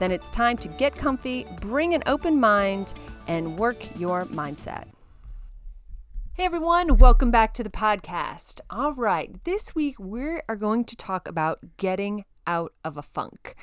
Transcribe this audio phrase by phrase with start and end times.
[0.00, 2.94] then it's time to get comfy, bring an open mind,
[3.28, 4.86] and work your mindset.
[6.32, 8.60] Hey everyone, welcome back to the podcast.
[8.70, 13.54] All right, this week we are going to talk about getting out of a funk.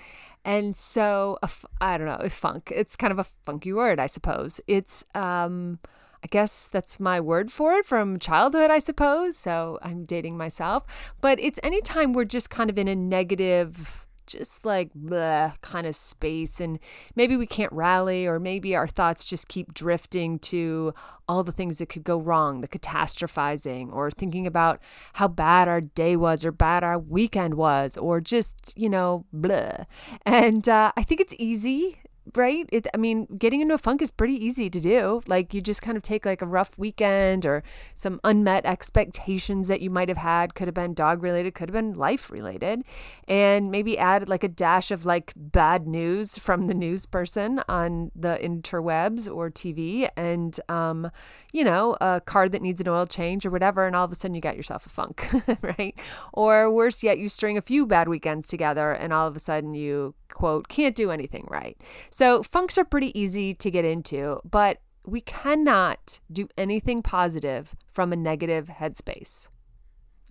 [0.46, 1.40] And so,
[1.82, 2.72] I don't know, it's funk.
[2.74, 4.62] It's kind of a funky word, I suppose.
[4.68, 5.80] It's, um,
[6.24, 9.36] I guess that's my word for it from childhood, I suppose.
[9.36, 10.86] So I'm dating myself.
[11.20, 15.96] But it's anytime we're just kind of in a negative just like the kind of
[15.96, 16.80] space and
[17.16, 20.94] maybe we can't rally or maybe our thoughts just keep drifting to
[21.28, 24.82] all the things that could go wrong the catastrophizing or thinking about
[25.14, 29.86] how bad our day was or bad our weekend was or just you know blah
[30.26, 31.98] and uh, i think it's easy
[32.36, 32.68] right?
[32.72, 35.22] It, I mean, getting into a funk is pretty easy to do.
[35.28, 37.64] Like you just kind of take like a rough weekend or
[37.96, 41.74] some unmet expectations that you might have had, could have been dog related, could have
[41.74, 42.84] been life related,
[43.28, 48.12] and maybe add like a dash of like bad news from the news person on
[48.16, 51.10] the interwebs or TV, and um,
[51.54, 54.16] you know, a car that needs an oil change or whatever, and all of a
[54.16, 55.28] sudden you got yourself a funk,
[55.62, 55.98] right?
[56.34, 59.74] Or worse yet, you string a few bad weekends together, and all of a sudden
[59.74, 61.78] you quote can't do anything right.
[62.18, 68.12] So, funks are pretty easy to get into, but we cannot do anything positive from
[68.12, 69.50] a negative headspace.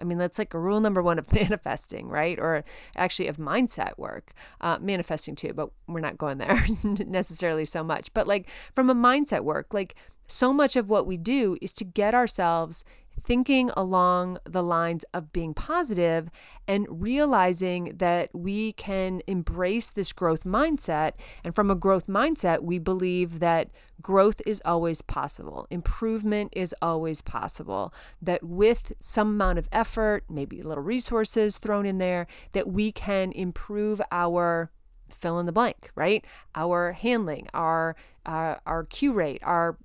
[0.01, 2.41] I mean, that's like rule number one of manifesting, right?
[2.41, 2.65] Or
[2.97, 8.13] actually of mindset work, uh, manifesting too, but we're not going there necessarily so much.
[8.13, 9.95] But like from a mindset work, like
[10.27, 12.83] so much of what we do is to get ourselves
[13.23, 16.31] thinking along the lines of being positive
[16.69, 21.13] and realizing that we can embrace this growth mindset.
[21.45, 23.71] And from a growth mindset, we believe that
[24.01, 30.61] growth is always possible, improvement is always possible, that with some amount of effort, maybe
[30.61, 34.71] a little resources thrown in there, that we can improve our
[35.11, 36.25] fill in the blank, right?
[36.55, 39.79] Our handling, our uh, our Q rate, our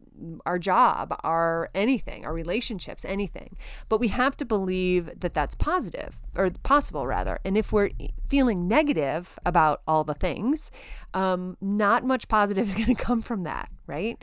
[0.46, 3.58] our job, our anything, our relationships, anything.
[3.90, 7.40] But we have to believe that that's positive or possible rather.
[7.44, 7.92] And if we're
[8.28, 10.72] feeling negative about all the things,
[11.14, 14.22] um, not much positive is going to come from that, right?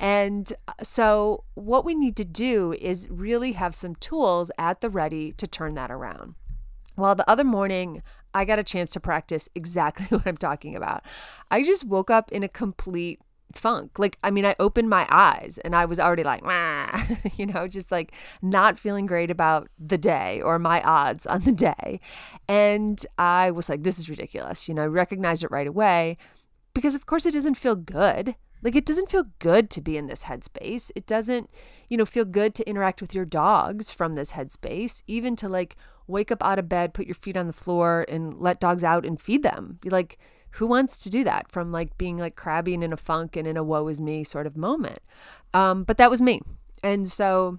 [0.00, 4.90] And uh, so, what we need to do is really have some tools at the
[4.90, 6.34] ready to turn that around.
[6.96, 8.02] Well, the other morning,
[8.34, 11.04] I got a chance to practice exactly what I'm talking about.
[11.50, 13.20] I just woke up in a complete
[13.56, 13.98] funk.
[13.98, 16.42] Like, I mean, I opened my eyes and I was already like,
[17.36, 21.52] you know, just like not feeling great about the day or my odds on the
[21.52, 22.00] day.
[22.48, 24.68] And I was like, this is ridiculous.
[24.68, 26.16] You know, I recognized it right away
[26.74, 28.34] because, of course, it doesn't feel good.
[28.62, 30.92] Like, it doesn't feel good to be in this headspace.
[30.94, 31.50] It doesn't,
[31.88, 35.76] you know, feel good to interact with your dogs from this headspace, even to like
[36.06, 39.04] wake up out of bed, put your feet on the floor, and let dogs out
[39.04, 39.78] and feed them.
[39.84, 40.18] Like,
[40.52, 43.46] who wants to do that from like being like crabby and in a funk and
[43.46, 45.00] in a woe is me sort of moment?
[45.54, 46.40] Um, but that was me.
[46.82, 47.58] And so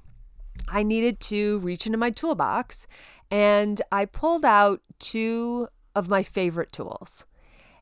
[0.68, 2.88] I needed to reach into my toolbox
[3.31, 7.26] and I pulled out two of my favorite tools.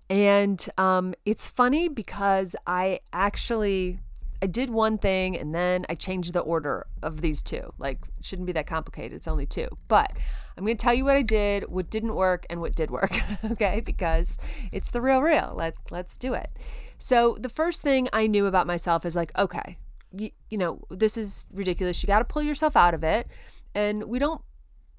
[0.09, 3.99] And um, it's funny because I actually
[4.41, 7.73] I did one thing and then I changed the order of these two.
[7.77, 9.13] Like, shouldn't be that complicated.
[9.13, 9.67] It's only two.
[9.87, 10.13] But
[10.57, 13.13] I'm going to tell you what I did, what didn't work, and what did work.
[13.51, 13.81] okay?
[13.81, 14.39] Because
[14.71, 15.53] it's the real, real.
[15.55, 16.49] Let, let's do it.
[16.97, 19.77] So, the first thing I knew about myself is like, okay,
[20.11, 22.01] you, you know, this is ridiculous.
[22.03, 23.27] You got to pull yourself out of it.
[23.73, 24.41] And we don't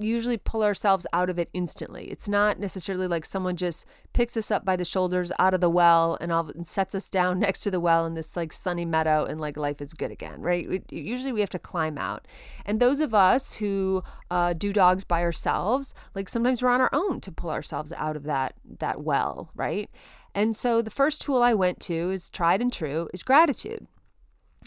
[0.02, 2.04] usually pull ourselves out of it instantly.
[2.10, 5.70] It's not necessarily like someone just picks us up by the shoulders out of the
[5.70, 8.84] well and all and sets us down next to the well in this like sunny
[8.84, 10.68] meadow and like life is good again, right?
[10.68, 12.26] We, usually we have to climb out.
[12.64, 16.90] And those of us who uh, do dogs by ourselves, like sometimes we're on our
[16.92, 19.90] own to pull ourselves out of that that well, right?
[20.34, 23.86] And so the first tool I went to is tried and true is gratitude.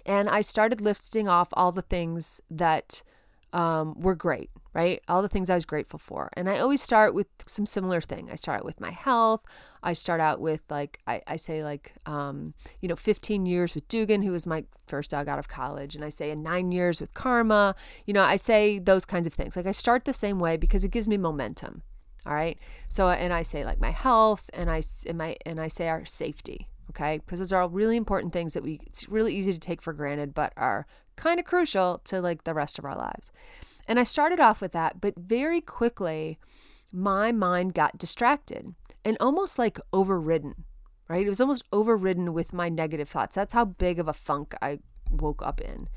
[0.06, 3.02] And I started listing off all the things that
[3.56, 5.02] um, were great right?
[5.08, 6.30] All the things I was grateful for.
[6.34, 8.30] And I always start with some similar thing.
[8.30, 9.42] I start out with my health.
[9.82, 13.88] I start out with like, I, I say like, um, you know, 15 years with
[13.88, 15.96] Dugan, who was my first dog out of college.
[15.96, 17.74] And I say in nine years with Karma.
[18.06, 19.56] You know, I say those kinds of things.
[19.56, 21.82] Like I start the same way because it gives me momentum.
[22.26, 22.60] All right.
[22.90, 26.04] So, and I say like my health and I, and my, and I say our
[26.04, 26.68] safety.
[26.90, 27.20] Okay.
[27.20, 29.94] Because those are all really important things that we, it's really easy to take for
[29.94, 30.86] granted, but are
[31.16, 33.32] kind of crucial to like the rest of our lives.
[33.88, 36.40] And I started off with that, but very quickly,
[36.92, 38.74] my mind got distracted
[39.04, 40.64] and almost like overridden,
[41.08, 41.26] right?
[41.26, 43.36] It was almost overridden with my negative thoughts.
[43.36, 44.80] That's how big of a funk I
[45.12, 45.88] woke up in.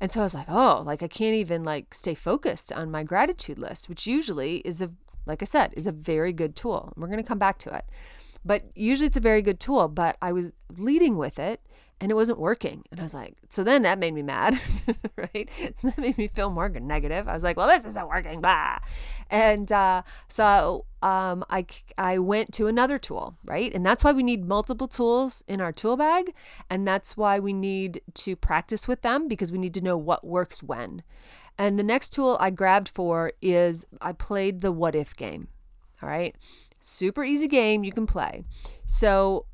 [0.00, 3.02] And so I was like, oh, like I can't even like stay focused on my
[3.02, 4.90] gratitude list, which usually is a,
[5.26, 6.92] like I said, is a very good tool.
[6.96, 7.84] We're going to come back to it.
[8.44, 11.60] But usually it's a very good tool, but I was leading with it
[12.00, 12.84] and it wasn't working.
[12.90, 14.58] And I was like, so then that made me mad,
[15.16, 15.48] right?
[15.74, 17.26] So that made me feel more negative.
[17.26, 18.78] I was like, well, this isn't working, blah.
[19.30, 21.64] And uh, so um, I,
[21.96, 23.72] I went to another tool, right?
[23.74, 26.34] And that's why we need multiple tools in our tool bag.
[26.68, 30.26] And that's why we need to practice with them because we need to know what
[30.26, 31.02] works when.
[31.58, 35.48] And the next tool I grabbed for is I played the what if game.
[36.02, 36.36] All right.
[36.78, 38.44] Super easy game you can play.
[38.84, 39.46] So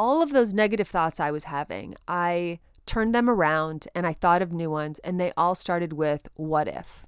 [0.00, 4.40] all of those negative thoughts I was having, I turned them around and I thought
[4.40, 7.04] of new ones, and they all started with what if.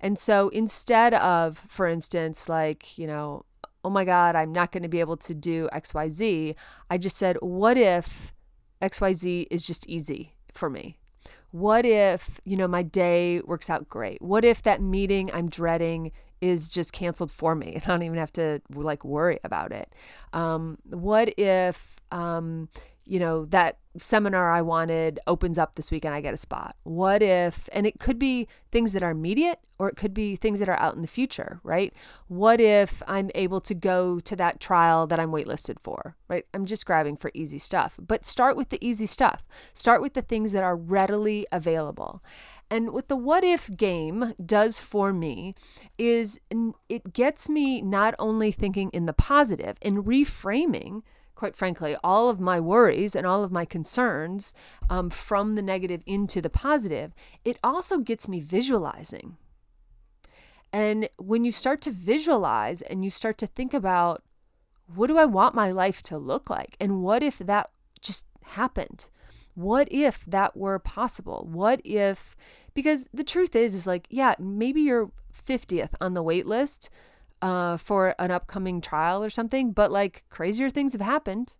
[0.00, 3.44] And so instead of, for instance, like, you know,
[3.84, 6.54] oh my God, I'm not going to be able to do XYZ,
[6.88, 8.32] I just said, what if
[8.80, 10.96] XYZ is just easy for me?
[11.50, 14.22] What if, you know, my day works out great?
[14.22, 16.10] What if that meeting I'm dreading
[16.40, 19.92] is just canceled for me and I don't even have to like worry about it?
[20.32, 22.68] Um, what if um,
[23.04, 26.74] you know, that seminar I wanted opens up this week and I get a spot?
[26.84, 30.58] What if, and it could be things that are immediate or it could be things
[30.60, 31.92] that are out in the future, right?
[32.28, 36.46] What if I'm able to go to that trial that I'm waitlisted for, right?
[36.54, 39.44] I'm just grabbing for easy stuff, but start with the easy stuff.
[39.74, 42.22] Start with the things that are readily available.
[42.70, 45.54] And what the what if game does for me
[45.98, 46.40] is
[46.88, 51.02] it gets me not only thinking in the positive and reframing
[51.44, 54.54] quite frankly, all of my worries and all of my concerns
[54.88, 57.12] um, from the negative into the positive,
[57.44, 59.36] it also gets me visualizing.
[60.72, 64.22] And when you start to visualize and you start to think about
[64.86, 66.78] what do I want my life to look like?
[66.80, 67.70] And what if that
[68.00, 68.26] just
[68.56, 69.10] happened?
[69.54, 71.46] What if that were possible?
[71.52, 72.34] What if,
[72.72, 76.88] because the truth is, is like, yeah, maybe you're 50th on the wait list,
[77.44, 81.52] uh, for an upcoming trial or something, but like crazier things have happened,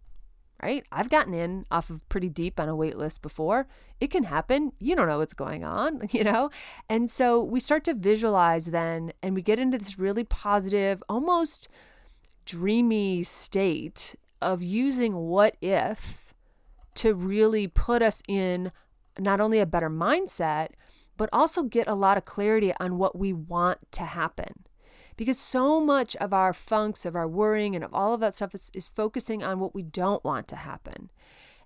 [0.62, 0.82] right?
[0.90, 3.66] I've gotten in off of pretty deep on a wait list before.
[4.00, 4.72] It can happen.
[4.80, 6.48] You don't know what's going on, you know?
[6.88, 11.68] And so we start to visualize then and we get into this really positive, almost
[12.46, 16.32] dreamy state of using what if
[16.94, 18.72] to really put us in
[19.18, 20.68] not only a better mindset,
[21.18, 24.64] but also get a lot of clarity on what we want to happen
[25.16, 28.54] because so much of our funks, of our worrying, and of all of that stuff
[28.54, 31.10] is, is focusing on what we don't want to happen.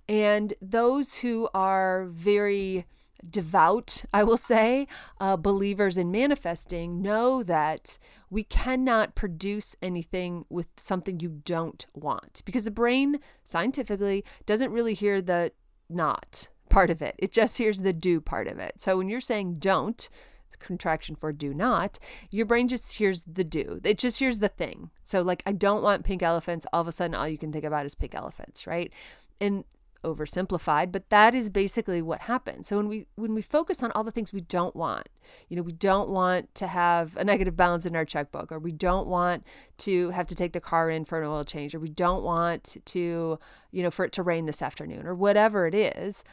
[0.08, 2.86] And those who are very
[3.28, 4.86] devout, I will say,
[5.20, 7.98] uh, believers in manifesting know that
[8.30, 14.94] we cannot produce anything with something you don't want because the brain scientifically doesn't really
[14.94, 15.52] hear the
[15.90, 18.80] not part of it, it just hears the do part of it.
[18.80, 20.08] So when you're saying don't,
[20.56, 21.98] contraction for do not,
[22.30, 23.80] your brain just hears the do.
[23.84, 24.90] It just hears the thing.
[25.02, 26.66] So, like, I don't want pink elephants.
[26.72, 28.92] All of a sudden, all you can think about is pink elephants, right?
[29.40, 29.64] And
[30.04, 32.68] oversimplified, but that is basically what happens.
[32.68, 35.08] So when we when we focus on all the things we don't want,
[35.48, 38.72] you know, we don't want to have a negative balance in our checkbook, or we
[38.72, 39.44] don't want
[39.78, 42.76] to have to take the car in for an oil change, or we don't want
[42.84, 43.38] to,
[43.70, 46.24] you know, for it to rain this afternoon, or whatever it is.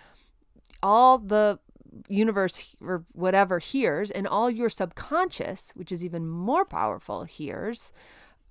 [0.84, 1.60] All the
[2.08, 7.92] universe or whatever hears, and all your subconscious, which is even more powerful, hears.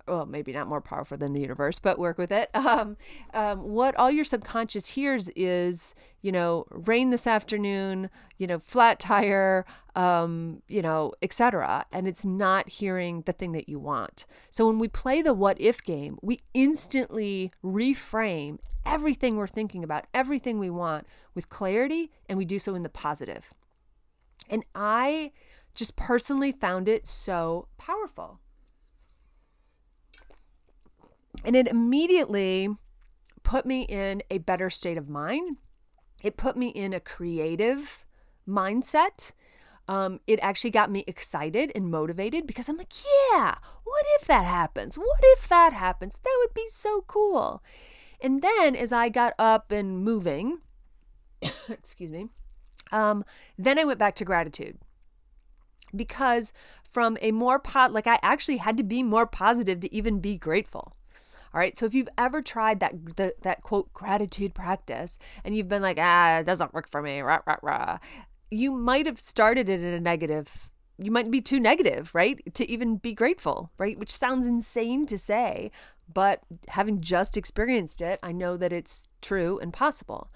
[0.07, 2.49] Well, maybe not more powerful than the universe, but work with it.
[2.65, 2.97] Um,
[3.33, 8.09] um, what all your subconscious hears is, you know, rain this afternoon,
[8.39, 11.85] you know, flat tire, um, you know, etc.
[11.91, 14.25] And it's not hearing the thing that you want.
[14.49, 20.07] So when we play the what if game, we instantly reframe everything we're thinking about,
[20.13, 23.53] everything we want with clarity, and we do so in the positive.
[24.49, 25.31] And I
[25.75, 28.39] just personally found it so powerful.
[31.43, 32.69] And it immediately
[33.43, 35.57] put me in a better state of mind.
[36.23, 38.05] It put me in a creative
[38.47, 39.33] mindset.
[39.87, 44.45] Um, it actually got me excited and motivated because I'm like, yeah, what if that
[44.45, 44.97] happens?
[44.97, 46.19] What if that happens?
[46.23, 47.63] That would be so cool.
[48.19, 50.59] And then as I got up and moving,
[51.69, 52.29] excuse me,
[52.91, 53.23] um,
[53.57, 54.79] then I went back to gratitude
[55.95, 56.51] because
[56.89, 60.37] from a more pot, like I actually had to be more positive to even be
[60.37, 60.95] grateful.
[61.55, 61.77] All right.
[61.77, 65.97] So if you've ever tried that the, that quote gratitude practice and you've been like,
[65.97, 67.97] ah, it doesn't work for me, rah, rah, rah,
[68.51, 72.41] you might have started it in a negative you might be too negative, right?
[72.53, 73.99] To even be grateful, right?
[73.99, 75.71] Which sounds insane to say,
[76.11, 80.31] but having just experienced it, I know that it's true and possible.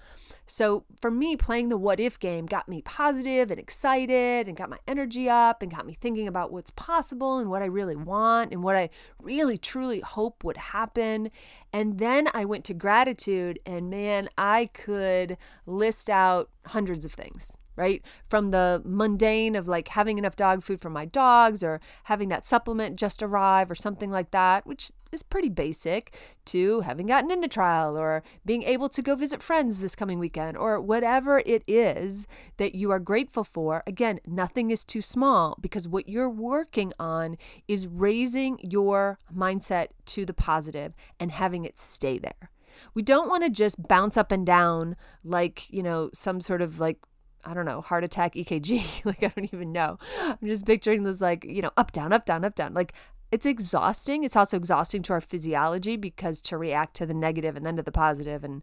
[0.50, 4.68] So for me, playing the what if game got me positive and excited and got
[4.68, 8.50] my energy up and got me thinking about what's possible and what I really want
[8.50, 8.90] and what I
[9.22, 11.30] really truly hope would happen.
[11.72, 17.56] And then I went to gratitude, and man, I could list out hundreds of things
[17.80, 18.04] right?
[18.28, 22.44] From the mundane of like having enough dog food for my dogs or having that
[22.44, 27.48] supplement just arrive or something like that, which is pretty basic, to having gotten into
[27.48, 32.26] trial or being able to go visit friends this coming weekend or whatever it is
[32.58, 33.82] that you are grateful for.
[33.86, 40.26] Again, nothing is too small because what you're working on is raising your mindset to
[40.26, 42.50] the positive and having it stay there.
[42.94, 46.80] We don't want to just bounce up and down like, you know, some sort of
[46.80, 46.98] like
[47.44, 49.04] I don't know, heart attack EKG.
[49.04, 49.98] like, I don't even know.
[50.20, 52.74] I'm just picturing this, like, you know, up, down, up, down, up, down.
[52.74, 52.92] Like,
[53.32, 54.24] it's exhausting.
[54.24, 57.82] It's also exhausting to our physiology because to react to the negative and then to
[57.82, 58.62] the positive, and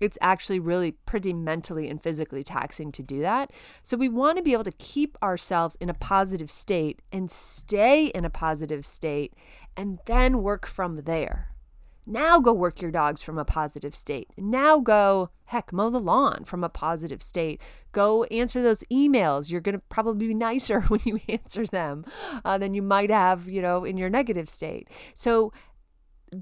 [0.00, 3.50] it's actually really pretty mentally and physically taxing to do that.
[3.82, 8.06] So, we want to be able to keep ourselves in a positive state and stay
[8.06, 9.34] in a positive state
[9.76, 11.53] and then work from there.
[12.06, 14.28] Now go work your dogs from a positive state.
[14.36, 17.60] Now go, heck, mow the lawn from a positive state.
[17.92, 19.50] Go answer those emails.
[19.50, 22.04] You're going to probably be nicer when you answer them
[22.44, 24.88] uh, than you might have, you know, in your negative state.
[25.14, 25.52] So,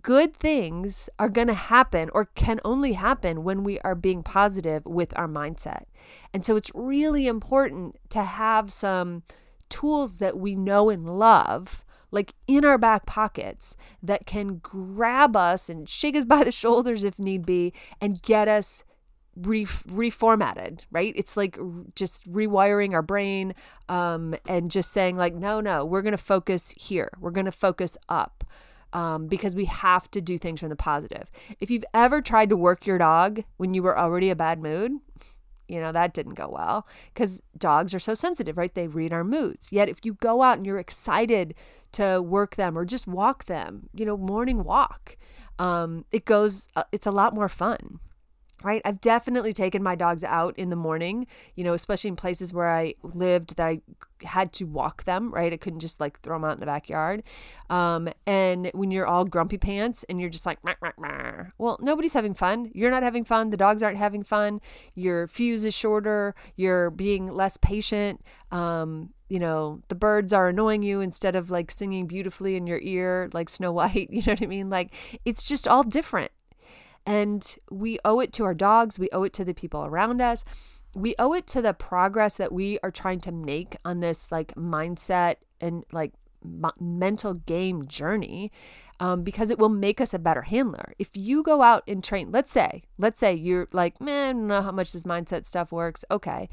[0.00, 4.86] good things are going to happen or can only happen when we are being positive
[4.86, 5.84] with our mindset.
[6.32, 9.22] And so, it's really important to have some
[9.68, 15.68] tools that we know and love like in our back pockets that can grab us
[15.68, 18.84] and shake us by the shoulders if need be and get us
[19.36, 21.12] re- reformatted, right?
[21.16, 21.58] It's like
[21.94, 23.54] just rewiring our brain
[23.88, 27.10] um, and just saying, like, no, no, we're going to focus here.
[27.20, 28.44] We're going to focus up.
[28.94, 31.30] Um, because we have to do things from the positive.
[31.60, 34.92] If you've ever tried to work your dog when you were already a bad mood,
[35.72, 38.74] you know, that didn't go well because dogs are so sensitive, right?
[38.74, 39.72] They read our moods.
[39.72, 41.54] Yet if you go out and you're excited
[41.92, 45.16] to work them or just walk them, you know, morning walk,
[45.58, 48.00] um, it goes, uh, it's a lot more fun
[48.64, 48.82] right?
[48.84, 51.26] I've definitely taken my dogs out in the morning,
[51.56, 53.80] you know, especially in places where I lived that I
[54.24, 55.52] had to walk them, right?
[55.52, 57.22] I couldn't just like throw them out in the backyard.
[57.70, 60.58] Um, and when you're all grumpy pants and you're just like,
[61.58, 62.70] well, nobody's having fun.
[62.74, 63.50] You're not having fun.
[63.50, 64.60] The dogs aren't having fun.
[64.94, 66.34] Your fuse is shorter.
[66.56, 68.20] You're being less patient.
[68.50, 72.80] Um, you know, the birds are annoying you instead of like singing beautifully in your
[72.82, 74.10] ear like Snow White.
[74.12, 74.68] You know what I mean?
[74.68, 76.30] Like it's just all different.
[77.06, 80.44] And we owe it to our dogs, we owe it to the people around us.
[80.94, 84.54] We owe it to the progress that we are trying to make on this like
[84.54, 86.12] mindset and like
[86.78, 88.52] mental game journey
[89.00, 90.94] um, because it will make us a better handler.
[90.98, 94.46] If you go out and train, let's say, let's say you're like, man, I don't
[94.46, 96.04] know how much this mindset stuff works.
[96.10, 96.48] Okay.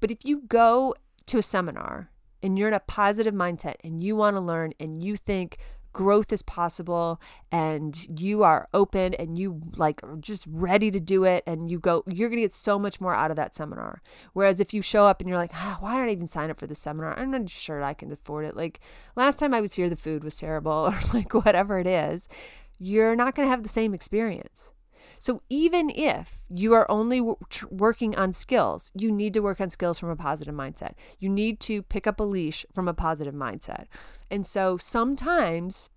[0.00, 0.94] But if you go
[1.26, 2.10] to a seminar
[2.42, 5.56] and you're in a positive mindset and you want to learn and you think
[5.94, 7.18] growth is possible
[7.50, 12.02] and you are open and you like just ready to do it and you go
[12.06, 14.02] you're going to get so much more out of that seminar
[14.34, 16.58] whereas if you show up and you're like ah, why did i even sign up
[16.58, 18.80] for this seminar i'm not sure i can afford it like
[19.16, 22.28] last time i was here the food was terrible or like whatever it is
[22.78, 24.72] you're not going to have the same experience
[25.24, 27.18] so even if you are only
[27.70, 30.92] working on skills, you need to work on skills from a positive mindset.
[31.18, 33.86] You need to pick up a leash from a positive mindset.
[34.30, 35.90] And so sometimes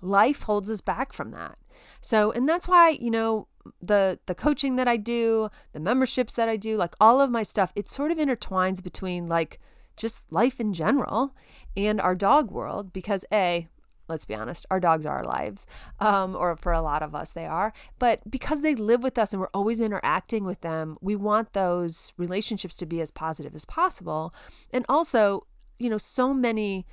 [0.00, 1.58] life holds us back from that.
[2.00, 3.48] So and that's why, you know,
[3.80, 7.42] the the coaching that I do, the memberships that I do, like all of my
[7.42, 9.58] stuff, it sort of intertwines between like
[9.96, 11.34] just life in general
[11.76, 13.68] and our dog world because a
[14.10, 15.68] let's be honest, our dogs are our lives,
[16.00, 17.72] um, or for a lot of us, they are.
[18.00, 22.12] But because they live with us and we're always interacting with them, we want those
[22.16, 24.32] relationships to be as positive as possible.
[24.72, 25.46] And also,
[25.78, 26.86] you know, so many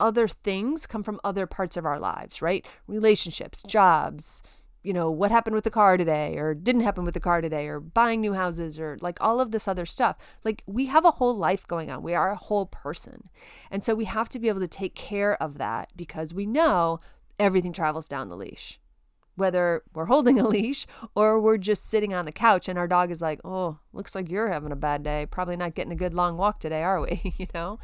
[0.00, 2.66] other things come from other parts of our lives, right?
[2.86, 4.42] Relationships, jobs,
[4.82, 7.66] you know, what happened with the car today or didn't happen with the car today
[7.66, 10.16] or buying new houses or like all of this other stuff.
[10.44, 12.02] Like we have a whole life going on.
[12.02, 13.28] We are a whole person.
[13.70, 17.00] And so we have to be able to take care of that because we know
[17.38, 18.78] everything travels down the leash.
[19.34, 23.10] Whether we're holding a leash or we're just sitting on the couch and our dog
[23.10, 25.26] is like, oh, looks like you're having a bad day.
[25.26, 27.34] Probably not getting a good long walk today, are we?
[27.36, 27.78] you know?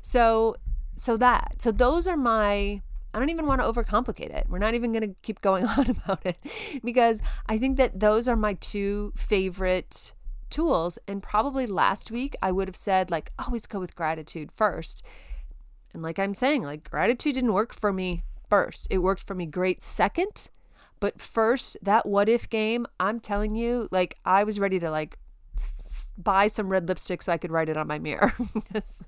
[0.00, 0.56] So,
[1.00, 2.82] so that, so those are my
[3.14, 4.46] I don't even want to overcomplicate it.
[4.48, 6.36] We're not even going to keep going on about it
[6.84, 10.12] because I think that those are my two favorite
[10.50, 10.98] tools.
[11.08, 15.04] And probably last week, I would have said, like, always go with gratitude first.
[15.94, 19.46] And like I'm saying, like, gratitude didn't work for me first, it worked for me
[19.46, 20.50] great second.
[21.00, 25.18] But first, that what if game, I'm telling you, like, I was ready to like
[26.18, 29.02] buy some red lipstick so I could write it on my mirror because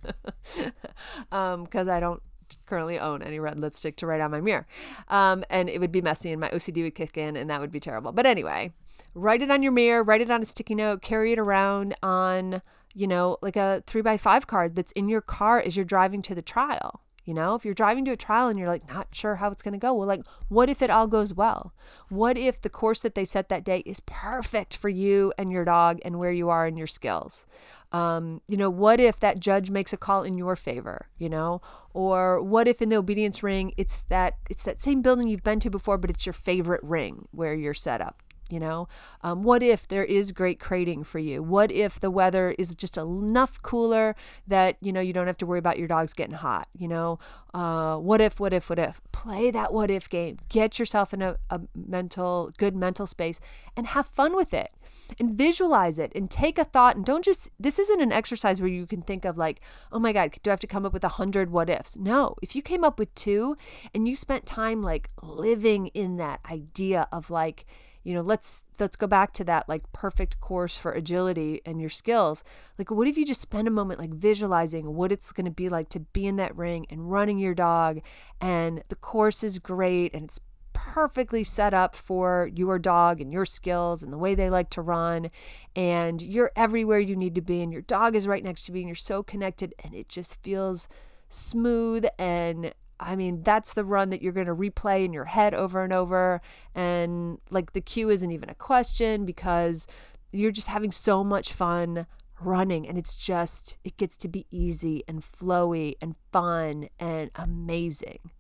[1.32, 2.22] um, I don't
[2.66, 4.66] currently own any red lipstick to write on my mirror.
[5.08, 7.70] Um, and it would be messy and my OCD would kick in and that would
[7.70, 8.12] be terrible.
[8.12, 8.72] But anyway,
[9.14, 12.62] write it on your mirror, write it on a sticky note, carry it around on,
[12.94, 16.22] you know, like a three by five card that's in your car as you're driving
[16.22, 17.02] to the trial.
[17.30, 19.62] You know, if you're driving to a trial and you're like not sure how it's
[19.62, 21.72] going to go, well, like, what if it all goes well?
[22.08, 25.64] What if the course that they set that day is perfect for you and your
[25.64, 27.46] dog and where you are in your skills?
[27.92, 31.06] Um, you know, what if that judge makes a call in your favor?
[31.18, 31.62] You know,
[31.94, 35.60] or what if in the obedience ring it's that it's that same building you've been
[35.60, 38.24] to before, but it's your favorite ring where you're set up?
[38.50, 38.88] You know?
[39.22, 41.42] Um, what if there is great crating for you?
[41.42, 44.14] What if the weather is just enough cooler
[44.46, 47.18] that you know you don't have to worry about your dogs getting hot you know?
[47.52, 49.00] Uh, what if what if what if?
[49.12, 50.38] Play that what if game.
[50.48, 53.40] Get yourself in a, a mental good mental space
[53.76, 54.70] and have fun with it.
[55.18, 58.70] And visualize it and take a thought and don't just this isn't an exercise where
[58.70, 61.02] you can think of like oh my god do i have to come up with
[61.02, 61.96] a hundred what ifs?
[61.96, 62.36] No.
[62.40, 63.56] If you came up with two
[63.92, 67.66] and you spent time like living in that idea of like
[68.02, 71.90] you know let's let's go back to that like perfect course for agility and your
[71.90, 72.42] skills.
[72.78, 75.68] Like what if you just spend a moment like visualizing what it's going to be
[75.68, 78.00] like to be in that ring and running your dog
[78.40, 80.40] and the course is great and it's
[80.72, 84.80] perfectly set up for your dog and your skills and the way they like to
[84.80, 85.30] run
[85.76, 88.78] and you're everywhere you need to be and your dog is right next to you
[88.78, 90.88] and you're so connected and it just feels
[91.28, 95.54] smooth and I mean, that's the run that you're going to replay in your head
[95.54, 96.40] over and over.
[96.74, 99.86] And like the Q isn't even a question because
[100.32, 102.06] you're just having so much fun
[102.40, 102.86] running.
[102.86, 108.30] And it's just, it gets to be easy and flowy and fun and amazing.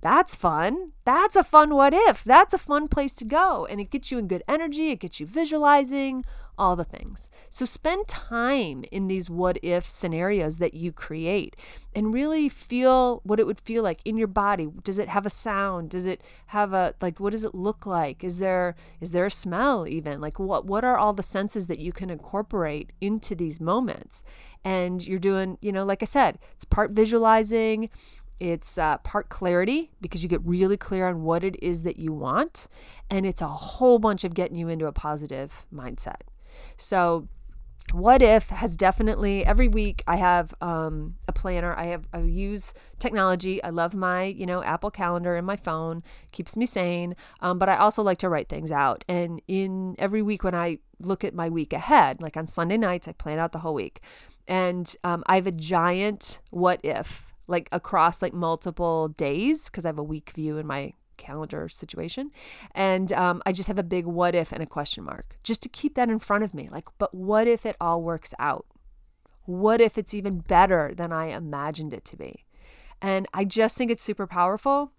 [0.00, 0.92] That's fun.
[1.04, 2.22] That's a fun what if.
[2.22, 3.66] That's a fun place to go.
[3.66, 6.24] And it gets you in good energy, it gets you visualizing,
[6.58, 7.28] all the things.
[7.50, 11.56] So spend time in these what if scenarios that you create
[11.94, 14.68] and really feel what it would feel like in your body.
[14.82, 15.90] Does it have a sound?
[15.90, 18.24] Does it have a like what does it look like?
[18.24, 20.20] Is there is there a smell even?
[20.20, 24.24] Like what what are all the senses that you can incorporate into these moments?
[24.64, 27.88] And you're doing, you know, like I said, it's part visualizing,
[28.38, 32.12] it's uh, part clarity because you get really clear on what it is that you
[32.12, 32.68] want.
[33.08, 36.22] And it's a whole bunch of getting you into a positive mindset.
[36.76, 37.28] So,
[37.92, 41.72] what if has definitely every week I have um, a planner.
[41.74, 43.62] I have I use technology.
[43.62, 47.14] I love my you know Apple Calendar in my phone keeps me sane.
[47.40, 49.04] Um, but I also like to write things out.
[49.08, 53.06] And in every week when I look at my week ahead, like on Sunday nights,
[53.06, 54.00] I plan out the whole week,
[54.48, 59.88] and um, I have a giant what if like across like multiple days because I
[59.88, 62.30] have a week view in my calendar situation.
[62.74, 65.68] And um, I just have a big what if and a question mark just to
[65.68, 66.68] keep that in front of me.
[66.70, 68.66] Like, but what if it all works out?
[69.44, 72.44] What if it's even better than I imagined it to be?
[73.00, 74.92] And I just think it's super powerful.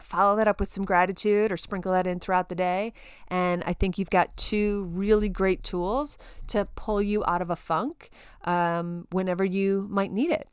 [0.00, 2.92] Follow that up with some gratitude or sprinkle that in throughout the day.
[3.28, 6.16] And I think you've got two really great tools
[6.48, 8.10] to pull you out of a funk
[8.44, 10.48] um, whenever you might need it.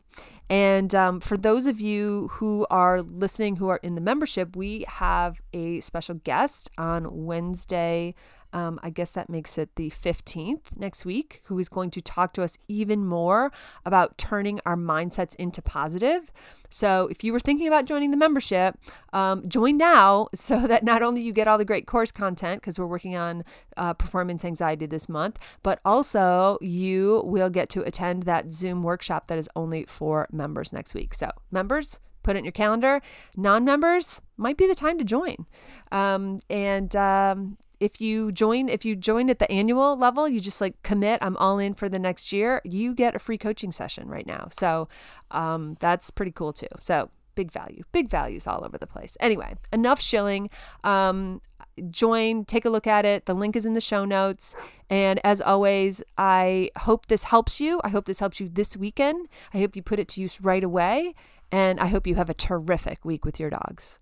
[0.50, 4.84] And um, for those of you who are listening who are in the membership, we
[4.88, 8.15] have a special guest on Wednesday
[8.53, 12.33] um, I guess that makes it the 15th next week, who is going to talk
[12.33, 13.51] to us even more
[13.85, 16.31] about turning our mindsets into positive.
[16.69, 18.77] So, if you were thinking about joining the membership,
[19.13, 22.79] um, join now so that not only you get all the great course content, because
[22.79, 23.43] we're working on
[23.77, 29.27] uh, performance anxiety this month, but also you will get to attend that Zoom workshop
[29.27, 31.13] that is only for members next week.
[31.13, 33.01] So, members, put it in your calendar.
[33.35, 35.45] Non members might be the time to join.
[35.91, 40.61] Um, and um, if you join if you join at the annual level you just
[40.61, 44.07] like commit i'm all in for the next year you get a free coaching session
[44.07, 44.47] right now.
[44.51, 44.87] So
[45.31, 46.67] um, that's pretty cool too.
[46.81, 49.15] So big value big values all over the place.
[49.19, 50.49] Anyway enough shilling.
[50.83, 51.41] Um,
[51.89, 53.25] join take a look at it.
[53.25, 54.55] The link is in the show notes.
[54.89, 57.79] And as always i hope this helps you.
[57.83, 59.27] I hope this helps you this weekend.
[59.53, 61.13] I hope you put it to use right away.
[61.51, 63.99] And i hope you have a terrific week with your dogs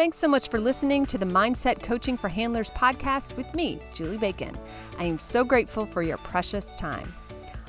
[0.00, 4.16] Thanks so much for listening to the Mindset Coaching for Handlers podcast with me, Julie
[4.16, 4.56] Bacon.
[4.98, 7.12] I am so grateful for your precious time.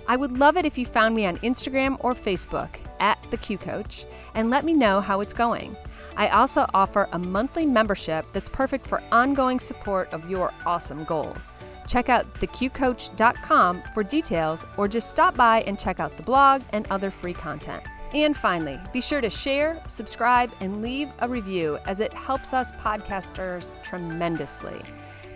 [0.08, 2.70] I would love it if you found me on Instagram or Facebook
[3.02, 5.76] at the Q Coach and let me know how it's going.
[6.16, 11.52] I also offer a monthly membership that's perfect for ongoing support of your awesome goals.
[11.86, 16.88] Check out theqcoach.com for details or just stop by and check out the blog and
[16.92, 17.84] other free content.
[18.14, 22.72] And finally, be sure to share, subscribe, and leave a review as it helps us
[22.74, 24.82] podcasters tremendously.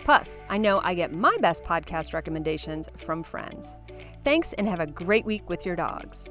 [0.04, 3.78] Plus, I know I get my best podcast recommendations from friends.
[4.22, 6.30] Thanks and have a great week with your dogs.